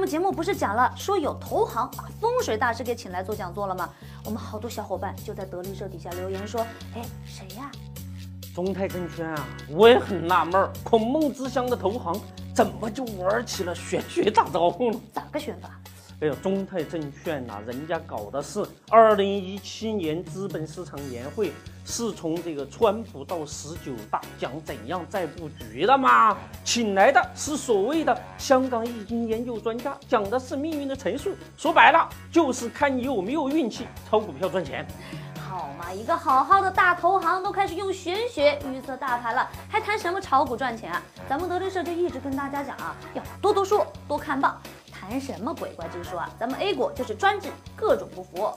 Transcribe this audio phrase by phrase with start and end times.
[0.00, 3.90] 们节目不是讲了，说有投行把风水大师给请来做讲座了吗？
[4.24, 7.70] 我们好多小伙伴就在德力社底下留言说，哎，谁呀？
[8.54, 12.18] 中泰证券啊，我也很纳闷儿，孔孟之乡的投行
[12.54, 15.00] 怎么就玩起了玄学大招了？
[15.12, 15.79] 咋个玄法？
[16.22, 21.50] 哎呦，中泰证券呐、人家搞的是二零一七年资本市场年会，
[21.86, 34.86] 是从这个川普到十九大讲怎样再布局的嘛，请来的是所谓的香港易经研究专家，讲的是命运的陈述，说白了就是看你有没有运气炒股票赚钱。
[35.48, 41.02] 好嘛，一个好好的大投行都开始用玄学预测大盘了，还谈什么炒股赚钱啊？
[41.26, 44.60] 咱们德力社就一直跟大家讲啊，要多读书，多看报。
[45.10, 46.30] 谈什么鬼怪之说啊？
[46.38, 48.52] 咱们 A 股就是专治各种不服。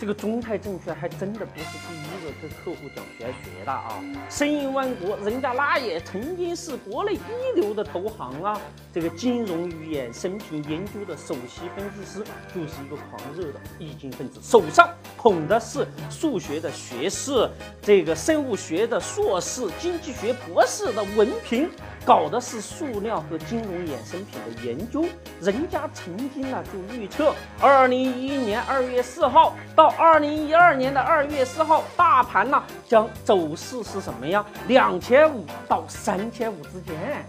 [0.00, 4.00] 这个中泰证券还真的不是第一个跟客户讲玄学的啊！
[4.30, 8.58] 申银万国，人家那也曾经是国内一流的投行啊。
[8.94, 14.88] 这个金融与衍生品研究的首席分析师，就是一个狂热的易经分子，手上
[15.18, 17.46] 捧的是数学的学士、
[17.82, 21.70] 这个生物学的硕士、经济学博士的文凭，
[22.10, 25.04] 搞的是塑料和金融衍生品的研究。
[25.40, 34.44] 人家曾经啊就预测，二零一一年二月四号到二零一二年的二月四号，大盘呢将走势是什么呀？
[34.66, 37.24] 两千五到三千五之间。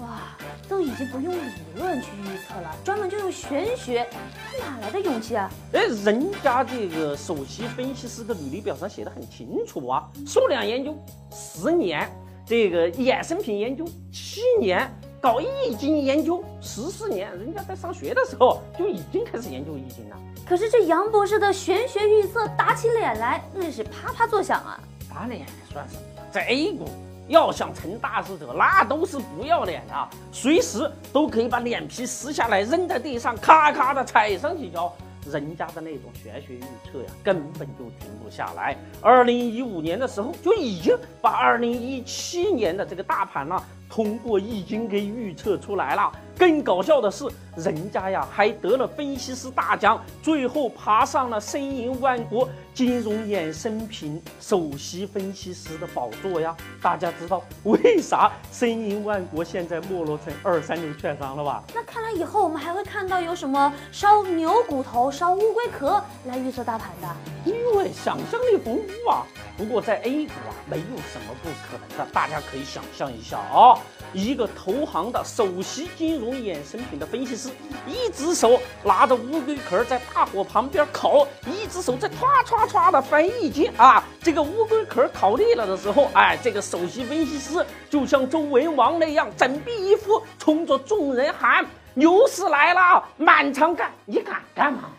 [0.00, 0.34] 哇，
[0.70, 5.50] 都已经不用理论去预测了，专门就用玄学，他哪来的勇气啊？
[5.74, 10.96] 哎，人家这个首席分析师的履历表上写的很清楚啊，数量研究
[11.30, 12.10] 十年，
[12.46, 14.86] 这个衍生品研究七年，
[15.18, 20.16] 搞易经研究十四年，人家在上学的时候就已经开始研究易经了。
[20.46, 24.78] 可是这杨博士的玄学预测打起脸来，那是啪啪作响啊！
[25.08, 26.02] 打脸算什么？
[26.30, 26.84] 在 A 股
[27.28, 34.94] 要想成大事者，那都是不要脸的，随时都可以把脸皮撕下来扔在地上，咔咔的踩上几脚。
[35.30, 38.76] 人家的那种玄学预测呀，根本就停不下来。
[39.00, 46.12] 二零一五年的时候就已经把二零一七年的这个大盘呢，通过易经给预测出来了。
[46.36, 47.24] 更搞笑的是，
[47.56, 56.56] 人家呀还得了分析师大奖，最后爬上了申银万国金融衍生品首席分析师的宝座呀！
[56.82, 61.62] 大家知道为啥申银万国现在没落成二三流券商了吧？
[61.72, 67.08] 那看来以后我们还会看到有什么烧牛骨头、烧乌龟壳来预测大盘的。
[67.44, 69.22] 因为想象力丰富啊。
[69.56, 72.04] 不过在 A 股啊，没有什么不可能的。
[72.12, 73.78] 大家可以想象一下啊，
[74.12, 77.50] 一个投行的首席金融衍生品的分析师，
[77.86, 84.02] 一只手拿着乌龟壳在大火旁边烤，一只手在歘歘歘的翻易经啊。
[84.20, 91.64] 这个乌龟壳烤裂了的时候，哎，这个首席分析师就像周文王那样整臂一呼，冲着众人喊
[91.94, 93.92] ：“牛市来了，满仓干！
[94.04, 94.90] 你敢干吗？”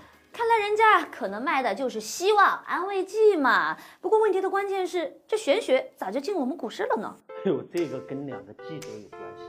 [1.18, 3.78] 可能卖的就是希望安慰剂嘛。
[4.02, 7.16] 不过问题的关键是，这玄学咋就进我们股市了呢？
[7.30, 9.44] 哎呦，这个跟两个记者有关系。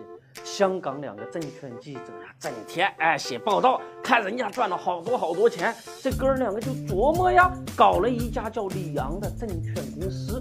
[0.44, 10.40] 香港两个证券记者呀，整天哎写报道，看人家赚了好多好多钱，这哥儿两个就琢磨呀，搞了一家叫李阳的证券公司。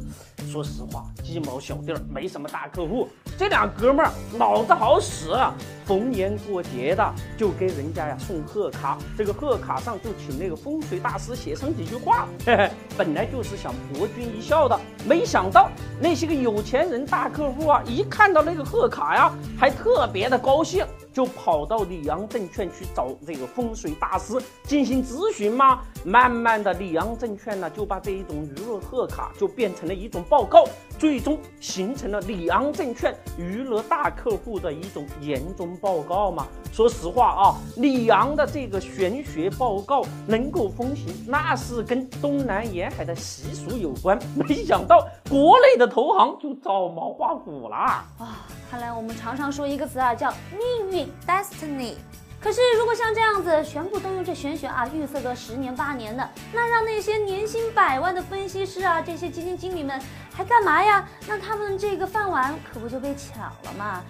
[0.55, 3.09] 说实话，鸡毛小店，没什么大客户。
[3.38, 5.35] 这俩哥们儿脑子好使，
[5.83, 12.25] 逢年过节的就给人家呀送贺卡，这个贺卡上就请那个风水大师写上几句话。
[12.45, 20.85] 嘿嘿，本来就是想博君一笑的，没想到那些个有钱人大客户啊，一看到那个贺卡呀，还特别的高兴，
[21.16, 24.34] 就跑到里昂证券去找这个风水大师
[24.64, 25.80] 进行咨询吗。
[26.03, 30.66] 慢慢的，里昂证券呢就把这一种娱乐贺卡就变成了一种报告，
[31.00, 36.46] 最终形成了里昂证券娱乐大客户的一种年终报告嘛。
[36.74, 44.20] 说实话啊，里昂的这个玄学报告能够风行，那是跟东南沿海的习俗有关。
[44.36, 47.76] 没想到国内的投行就照猫画虎了。
[47.78, 51.96] 啊，看来我们常常说一个词啊，叫命运 （destiny）。
[52.40, 59.99] 可是如果像这样子全部都用这玄学啊预测个十年八年的，那让那些年薪百万的分析师啊，这些基金经理们
[60.31, 61.07] 还干嘛呀？
[61.28, 64.03] 那他们这个饭碗可不就被抢了吗？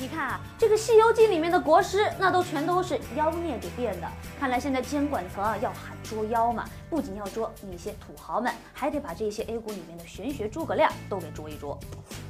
[0.00, 4.06] 你看啊，这个《西游记》里面的国师，那都全都是妖孽给变的。
[4.38, 11.76] 看来现在监管层啊要喊捉妖嘛，不仅要捉那些土豪们，还得把这些 A 股里面的玄学诸葛亮都给捉一捉。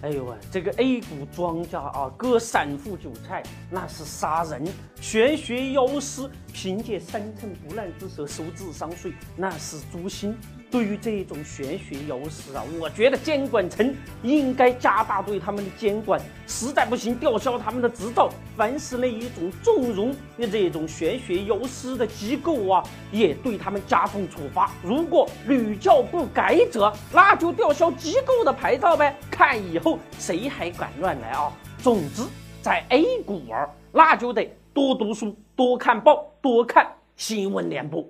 [0.00, 4.64] 哎呦喂，这个 A 股庄家啊，割散户韭菜那是杀人；
[4.98, 10.34] 玄学妖师凭借三寸不烂之舌收智商税，那是诛心。
[10.70, 18.28] 对于这种玄学游师啊，我觉得监管层应该加大对他们的监管，实在不行吊销他们的执照。
[18.56, 20.14] 凡是那一种纵容
[20.52, 24.70] 这种玄学游师的机构啊，也对他们加重处罚。
[24.82, 29.16] 如果屡教不改者，那就吊销机构的牌照呗。
[29.30, 31.50] 看以后谁还敢乱来啊！
[31.78, 32.22] 总之，
[32.60, 36.86] 在 A 股玩，那就得多读书、多看报、多看
[37.16, 38.04] 新闻联播。